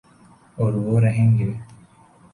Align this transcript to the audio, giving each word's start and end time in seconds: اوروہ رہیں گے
اوروہ 0.57 0.99
رہیں 1.01 1.37
گے 1.39 1.51